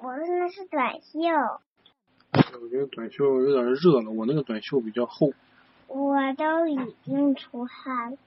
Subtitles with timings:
[0.00, 1.18] 我那是短袖。
[2.60, 5.32] 我觉得短袖有点热了，我那个短袖比较厚。
[5.86, 8.18] 我都已经出汗了。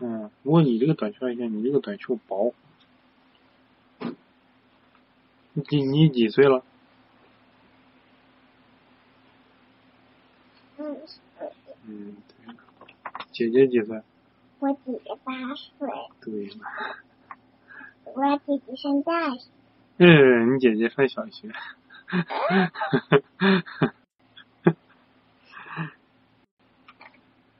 [0.00, 2.54] 嗯，不过你这个短袖还行，你这个短袖薄。
[5.54, 6.62] 你你几岁了？
[10.76, 10.96] 嗯，
[11.86, 12.54] 嗯，对。
[13.32, 14.02] 姐姐几岁？
[14.60, 15.88] 我姐姐八岁。
[16.20, 16.50] 对。
[18.04, 19.50] 我姐姐上大学。
[19.98, 21.48] 嗯，你姐姐上小学。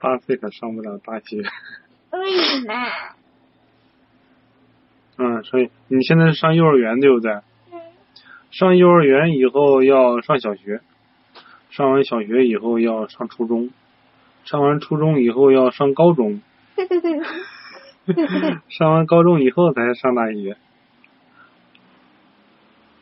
[0.00, 1.38] 八岁可上不了大学。
[1.38, 2.74] 为什么？
[5.16, 7.32] 嗯，所以你现在是上幼儿园对不对？
[7.72, 7.80] 嗯。
[8.50, 10.80] 上幼儿园以后要上小学，
[11.70, 13.70] 上完小学以后要上初中，
[14.44, 16.42] 上完初中以后要上高中，
[18.68, 20.56] 上完高中以后才上大学。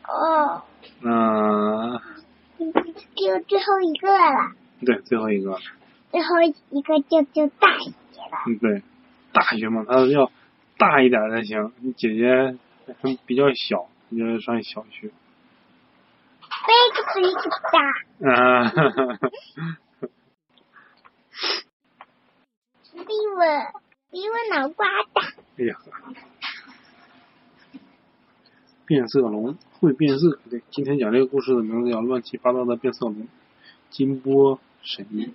[0.07, 0.63] 哦。
[1.01, 2.01] 那。
[3.15, 4.53] 就最后一个了。
[4.85, 5.57] 对，最后一个。
[6.11, 8.43] 最后一个就就大学了。
[8.47, 8.83] 嗯，对，
[9.33, 10.31] 大学嘛，他要
[10.77, 11.73] 大一点才行。
[11.79, 12.57] 你姐姐
[13.01, 15.11] 还比较小，你要上小学。
[16.65, 17.35] big big
[17.71, 17.79] 大。
[18.31, 19.29] 啊哈哈哈。
[22.91, 23.39] 比我
[24.11, 25.21] 比我脑瓜大。
[25.57, 25.75] 哎呀。
[28.85, 33.15] 变色龙会变色，对，今天讲这个故事的名字叫《乱七八糟的变色龙》，
[33.89, 35.33] 金波神医，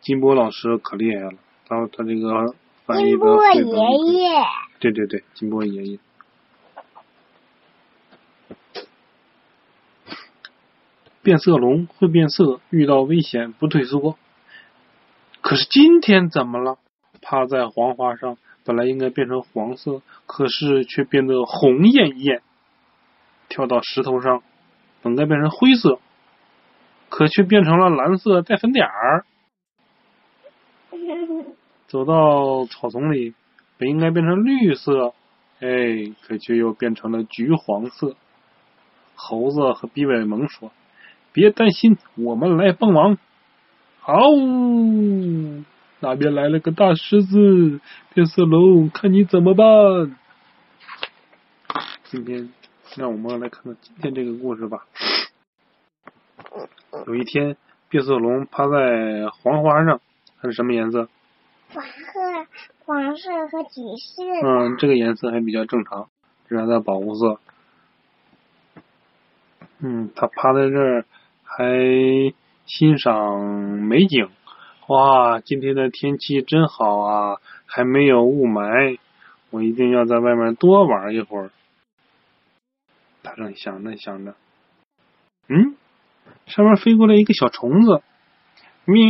[0.00, 1.32] 金波老师可厉害了，
[1.66, 3.18] 他他这个翻译的。
[3.54, 4.28] 金波爷爷。
[4.80, 5.98] 对对对，金波爷爷。
[11.22, 14.16] 变色龙会变色，遇到危险不退缩。
[15.40, 16.78] 可是今天怎么了？
[17.20, 22.42] 趴在黄花上，本来应该变成黄色，可是却变得红艳艳。
[23.52, 24.42] 跳到石头上，
[25.02, 25.98] 本该变成灰色，
[27.10, 29.26] 可却变成了蓝色带粉点儿。
[31.86, 33.34] 走到草丛里，
[33.76, 35.12] 本应该变成绿色，
[35.60, 38.16] 哎，可却又变成了橘黄色。
[39.14, 40.72] 猴子和比尾蒙说
[41.34, 43.18] ：“别担心，我们来帮忙。”
[44.00, 44.14] 好，
[46.00, 47.80] 那边来了个大狮子，
[48.14, 50.16] 变色龙，看你怎么办。
[52.04, 52.50] 今天。
[52.94, 54.84] 让我们来看看今天这个故事吧。
[57.06, 57.56] 有一天，
[57.88, 60.00] 变色龙趴在黄花上，
[60.40, 61.08] 它是什么颜色？
[61.72, 62.46] 黄褐、
[62.84, 64.22] 黄色和橘色。
[64.44, 66.10] 嗯，这个颜色还比较正常，
[66.48, 67.38] 这是它的保护色。
[69.78, 71.06] 嗯，它趴在这儿
[71.44, 72.34] 还
[72.66, 74.28] 欣赏美景。
[74.88, 78.98] 哇，今天的天气真好啊，还没有雾霾，
[79.48, 81.50] 我一定要在外面多玩一会儿。
[83.22, 84.34] 他正想着想着，
[85.48, 85.76] 嗯，
[86.46, 88.02] 上面飞过来一个小虫子，
[88.84, 89.04] 喵！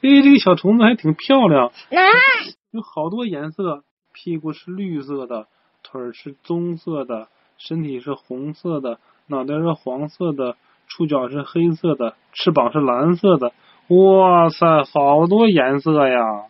[0.00, 1.72] 哎，这个小虫子还挺漂亮，
[2.70, 3.82] 有好多颜色，
[4.12, 5.48] 屁股是绿色的，
[5.82, 13.52] 腿是棕色的，身体是红色的，脑袋是黄色的，触角是黑色的，翅膀是蓝色的。
[13.88, 16.44] 哇塞，好多颜色呀！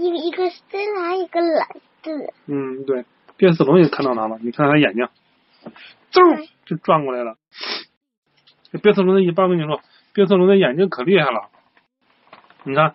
[0.00, 1.68] 一一个深蓝，一个蓝
[2.02, 2.10] 色。
[2.46, 3.04] 嗯，对，
[3.36, 5.06] 变色龙也看到它了，你看它眼睛，
[6.10, 7.36] 嗖就转过来了。
[8.72, 9.80] 这变色龙的尾巴，我跟你说，
[10.14, 11.48] 变色龙的眼睛可厉害了。
[12.62, 12.94] 你看，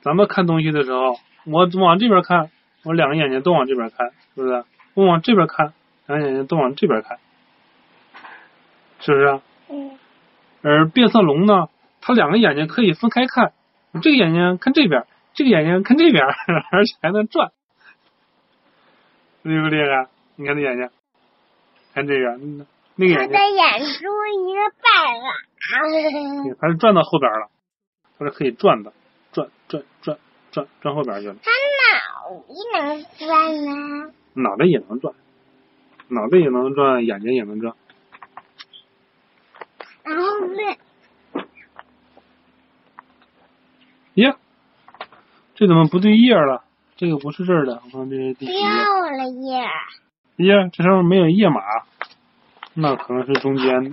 [0.00, 2.50] 咱们看东西的时候，我往这边看，
[2.84, 4.64] 我两个眼睛都往这边看，是不是？
[4.94, 5.74] 我往这边看，
[6.06, 7.18] 两个眼睛都往这边看，
[9.00, 9.40] 是不是？
[9.68, 9.98] 嗯。
[10.62, 11.68] 而变色龙呢，
[12.00, 13.52] 它两个眼睛可以分开看，
[14.00, 15.04] 这个眼睛看这边。
[15.38, 16.24] 这个眼睛看这边，
[16.72, 17.52] 而且还能转，
[19.42, 20.08] 厉不厉害？
[20.34, 20.90] 你看这眼睛，
[21.94, 22.36] 看这个，
[22.96, 23.28] 那个眼睛。
[23.28, 25.30] 他的眼珠一个半了。
[26.58, 27.50] 它是转到后边了，
[28.18, 28.92] 他是可以转的，
[29.30, 30.18] 转转转
[30.50, 31.36] 转转后边去了。
[31.40, 34.12] 他脑也能转呢。
[34.34, 35.14] 脑袋也能转，
[36.08, 37.76] 脑袋也能转，眼睛也能转。
[40.02, 40.76] 然后呢？
[44.14, 44.36] 呀。
[45.58, 46.62] 这怎么不对页了？
[46.94, 48.46] 这个不是这儿的，我看这是第？
[48.46, 49.64] 掉了页。
[50.36, 51.60] 耶，这上面没有页码，
[52.74, 53.92] 那可能是中间。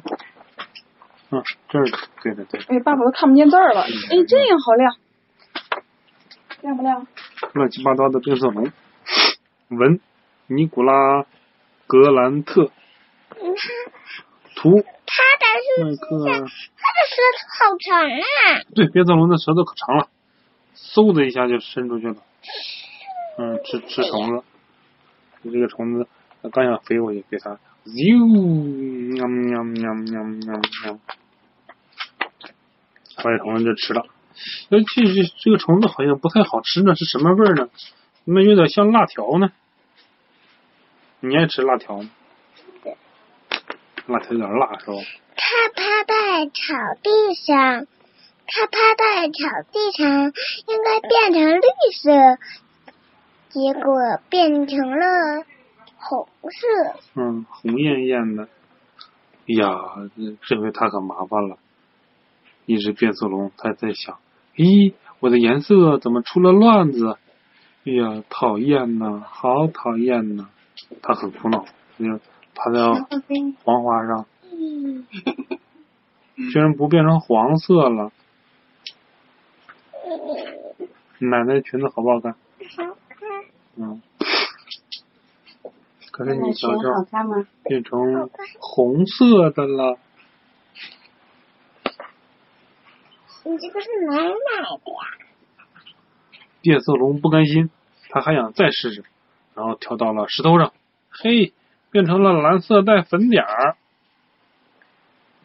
[1.32, 1.86] 嗯，这儿，
[2.22, 2.62] 对对对。
[2.68, 3.82] 哎，爸爸都看不见字儿了。
[3.82, 3.90] 哎，
[4.28, 4.96] 这样好亮，
[6.62, 7.08] 亮不亮？
[7.54, 8.72] 乱七八糟的变色龙，
[9.70, 10.00] 文，
[10.46, 11.26] 尼古拉
[11.88, 12.70] 格兰特。
[13.42, 13.58] 你看。
[14.56, 14.70] 图。
[15.08, 15.46] 他的
[15.88, 16.46] 是，他的
[17.10, 18.62] 舌头好长啊。
[18.76, 20.10] 对，变色龙的舌头可长了。
[20.76, 22.16] 嗖的一下就伸出去了。
[23.38, 24.44] 嗯，吃吃虫子，
[25.44, 26.08] 这个虫子
[26.52, 27.52] 刚想飞过去，给它，
[27.86, 31.00] 哟，喵喵喵喵喵喵，
[33.18, 34.06] 把这虫子就吃了。
[34.70, 37.70] 哎，这这这个虫子好像不太好吃呢，是什么味儿呢？
[38.26, 39.52] 怎么有点像辣条呢？
[41.22, 42.10] 你爱吃辣条吗？
[44.08, 44.94] 辣条有点辣是吧？
[45.36, 47.88] 它趴在草地上，
[48.48, 50.32] 它趴在草地上，
[50.68, 51.62] 应该变成绿
[51.94, 52.38] 色，
[53.50, 55.44] 结果变成了
[55.98, 57.00] 红色。
[57.16, 58.48] 嗯，红艳艳的。
[59.48, 61.58] 哎呀，这这回它可麻烦了。
[62.66, 64.18] 一只变色龙，它在想：
[64.56, 67.18] 咦，我的颜色怎么出了乱子？
[67.86, 70.50] 哎呀，讨厌呐，好讨厌呐！
[71.02, 71.66] 他很苦恼，
[72.00, 72.06] 就
[72.56, 72.80] 趴在
[73.64, 75.06] 黄花上，嗯，
[76.52, 78.12] 居然不变成黄色了。
[81.20, 82.34] 奶奶裙子好不好看？
[82.34, 83.20] 好看。
[83.76, 84.02] 嗯。
[86.12, 87.48] 可是你瞧好瞧，看吗？
[87.64, 88.30] 变成
[88.60, 89.98] 红色的了。
[93.44, 95.26] 你这个是奶奶的呀？
[96.62, 97.70] 变色龙不甘心，
[98.10, 99.04] 他还想再试试，
[99.54, 100.74] 然后跳到了石头上，
[101.12, 101.54] 嘿，
[101.92, 103.76] 变成了蓝色带粉点儿。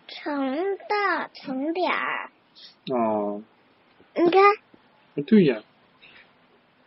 [0.06, 2.30] 橙的橙点儿，
[2.90, 3.42] 哦，
[4.14, 4.42] 你看，
[5.16, 5.62] 哎对呀，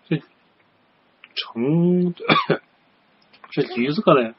[0.07, 0.21] 这
[1.35, 2.13] 橙
[3.49, 4.33] 是橘色的呀。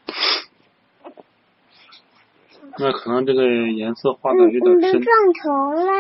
[2.77, 3.43] 那可能这个
[3.73, 5.91] 颜色画的有点深，撞头了。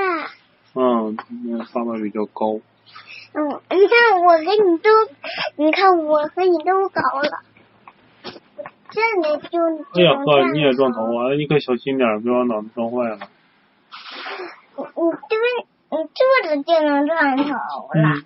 [0.75, 2.60] 嗯，那画的比较高。
[3.32, 4.90] 嗯，你看我和你都，
[5.56, 7.42] 你看我和你都搞了，
[8.90, 9.58] 这里就
[9.94, 11.34] 哎呀呵，你也撞头啊！
[11.37, 13.19] 你可小心点，别把脑子撞坏了。
[14.76, 15.38] 你你对
[15.96, 17.55] 你坐着就能撞头了，
[17.94, 18.25] 嗯，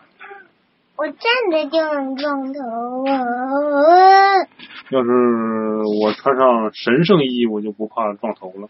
[0.96, 1.16] 我站
[1.50, 2.60] 着就能撞头
[3.04, 3.10] 了。
[4.90, 5.08] 要是
[6.02, 8.68] 我穿上神圣衣，我就不怕撞头了。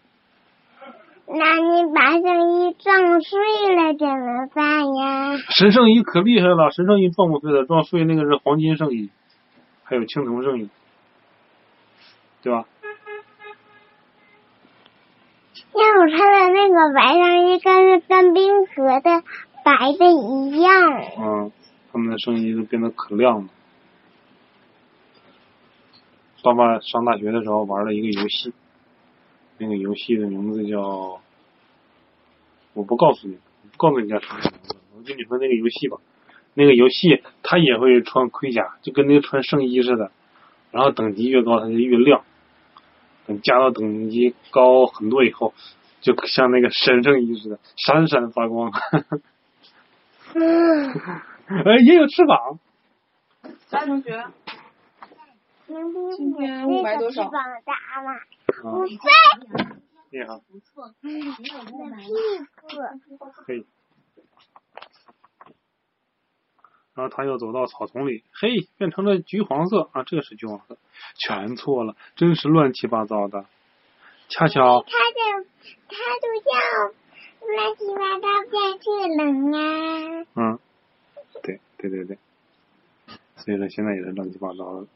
[1.31, 2.23] 那你把圣
[2.59, 3.39] 衣撞碎
[3.75, 5.37] 了怎么办呀？
[5.49, 9.11] 神圣衣可厉害了，神圣衣撞不碎的，撞碎那个是黄金圣衣，
[9.83, 10.69] 还有青铜圣衣，
[12.41, 12.65] 对吧？
[15.73, 19.23] 因为我穿的那个白上衣跟跟冰河的
[19.63, 20.71] 白的一样，
[21.19, 21.51] 嗯，
[21.91, 23.49] 他们的声音都变得可亮了。
[26.43, 28.53] 爸爸上大学的时候玩了一个游戏，
[29.57, 31.19] 那个游戏的名字叫……
[32.73, 33.37] 我不告诉你，
[33.71, 35.97] 不告诉你叫什么名字，我跟你说那个游戏吧。
[36.53, 40.11] 那个游戏他也会穿盔甲，就跟那个穿圣衣似的，
[40.71, 42.23] 然后等级越高它就越亮，
[43.29, 45.53] 等加到等级高很多以后，
[46.01, 48.71] 就像那个神圣衣似的，闪闪发光。
[50.33, 50.89] 嗯，
[51.45, 52.59] 哎，也有翅膀。
[53.69, 54.25] 张同学，
[55.67, 57.31] 今天我500多少这个翅膀
[57.63, 58.13] 大吗？
[58.63, 58.97] 啊五，岁，
[60.09, 60.59] 厉害，屁
[63.15, 63.25] 股。
[63.45, 63.63] 可以。
[66.99, 70.77] 然后他又走到草丛里，嘿，变成了橘黄色啊，这个是橘黄色，
[71.17, 73.45] 全错了，真是乱七八糟的。
[74.27, 75.47] 恰巧，他的
[75.87, 76.51] 他就叫
[77.47, 80.25] 乱七八糟变色龙啊。
[80.35, 80.59] 嗯，
[81.41, 82.17] 对对对对，
[83.37, 84.87] 所以说现在也是乱七八糟的。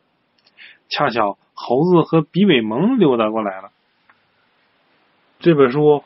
[0.90, 3.72] 恰巧猴子和比美蒙溜达过来了。
[5.40, 6.04] 这本书，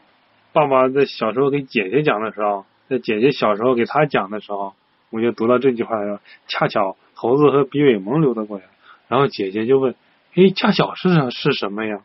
[0.54, 4.76] 爸爸在小时候给姐姐讲的时候，在姐姐小时候给他讲的时候，
[5.10, 6.22] 我就读到这句话了。
[6.48, 8.66] 恰巧猴子和比尾蒙溜达过来，
[9.08, 9.96] 然后姐姐就问
[10.36, 12.04] ：“诶，恰巧是是什么呀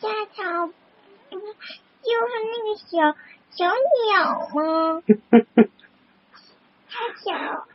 [0.00, 1.46] 恰巧就是
[2.50, 3.14] 那个小
[3.50, 3.66] 小
[4.10, 5.02] 鸟吗？
[6.88, 7.66] 恰巧，？”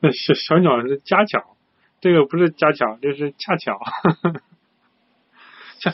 [0.00, 1.56] 那小小鸟是恰巧，
[2.00, 3.80] 这个不是恰巧，这是恰巧。
[5.80, 5.90] 恰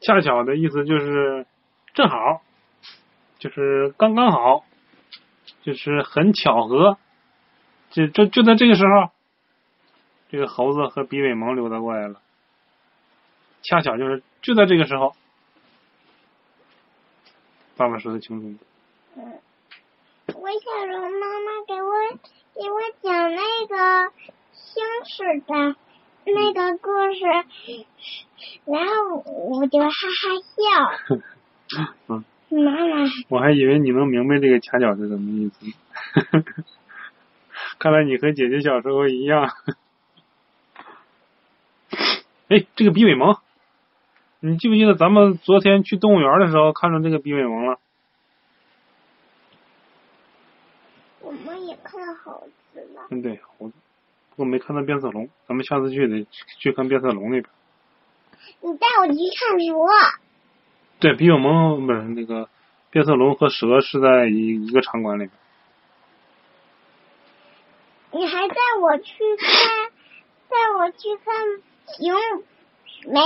[0.00, 1.46] 恰巧的意思就是
[1.94, 2.42] 正好，
[3.38, 4.64] 就是刚刚好，
[5.64, 6.98] 就是很巧合。
[7.90, 9.10] 就就就在这个时候，
[10.28, 12.20] 这个猴子和比尾蒙溜达过来了。
[13.62, 15.14] 恰巧就是就在这个时候，
[17.76, 18.58] 爸爸说的清楚吗？
[19.16, 19.40] 嗯，
[20.34, 21.90] 我想让妈妈给我
[22.54, 24.12] 给我讲那个
[24.52, 25.76] 星矢的
[26.24, 27.46] 那个故事，
[28.64, 28.92] 然后
[29.24, 29.92] 我就哈哈
[31.08, 31.24] 笑。
[32.54, 35.72] 嗯，妈妈，我还以为你能明白这个卡脚是什么意思呢。
[37.80, 39.50] 看来你和姐姐小时候一样。
[42.48, 43.38] 哎，这个比尾萌，
[44.38, 47.80] 你记不记得咱们昨天去动物园的时候看到这个比尾萌了？
[51.22, 53.08] 我们也看到猴子了。
[53.10, 53.74] 嗯，对，猴子。
[54.30, 56.24] 不过没看到变色龙，咱们下次去得
[56.60, 57.44] 去看变色龙那边。
[58.60, 59.74] 你带我去看蛇。
[61.04, 62.48] 对，比我们不是那个
[62.90, 65.32] 变色龙和蛇是在一一个场馆里边。
[68.12, 69.90] 你还带我去看，
[70.48, 71.60] 带我去看
[71.98, 72.16] 熊，
[73.12, 73.20] 没，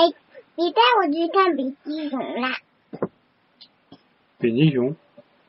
[0.56, 2.56] 你带我去看北极熊啦。
[4.40, 4.96] 北极熊，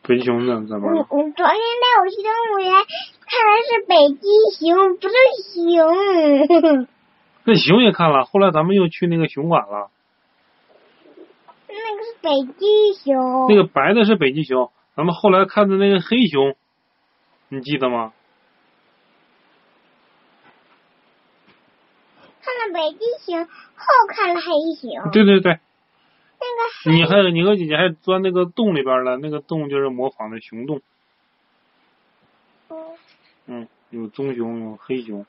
[0.03, 0.93] 北极熊怎怎么了？
[0.93, 2.71] 你你昨天带我去动物园，
[3.25, 4.27] 看的是北极
[4.59, 5.15] 熊，不是
[6.77, 6.88] 熊。
[7.45, 9.89] 那熊也看了，后来咱们又去那个熊馆了。
[12.22, 13.48] 北极熊。
[13.48, 16.56] 那个白的是北极熊，咱们后来看的那个黑熊，
[17.48, 18.14] 你记得吗？
[22.42, 25.12] 看了北极熊，后看了黑熊。
[25.12, 25.60] 对对对。
[26.42, 30.82] 那个你还你和姐姐还钻那个洞里边了，那个洞就是模仿的熊洞。
[33.46, 35.26] 嗯，有棕熊，有黑熊，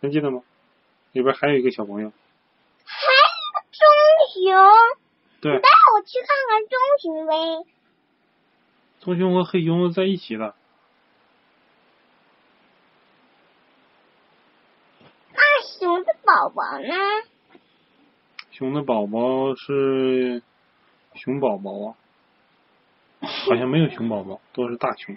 [0.00, 0.42] 还记得吗？
[1.12, 2.12] 里边还有一个小朋友。
[4.34, 4.54] 熊。
[5.40, 5.58] 对。
[5.60, 7.32] 带我去看看棕熊呗。
[9.00, 10.54] 棕熊和黑熊在一起的。
[15.32, 16.94] 那熊的宝宝呢？
[18.50, 20.42] 熊的宝宝是
[21.14, 21.96] 熊宝宝啊，
[23.20, 25.16] 好像没有熊宝宝， 都是大熊，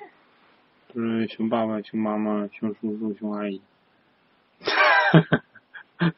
[0.94, 3.62] 都是熊爸爸、熊妈妈、熊叔叔、熊阿姨。
[6.00, 6.12] 那你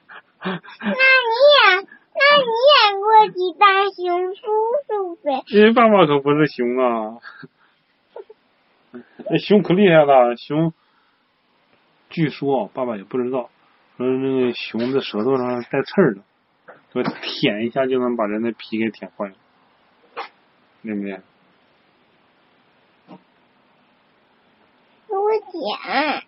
[1.59, 1.98] 演，那你
[2.39, 3.65] 演过几大
[3.95, 4.41] 熊叔
[4.87, 5.43] 叔呗？
[5.47, 7.19] 因为爸爸可不是熊啊，
[9.29, 10.73] 那 熊可厉害了，熊，
[12.09, 13.49] 据说爸爸也不知道，
[13.97, 16.21] 说那个熊的舌头上带刺儿的。
[16.91, 19.35] 说舔一下就能把人的皮给舔坏了，
[20.81, 21.21] 对不对？
[25.07, 26.23] 给我舔。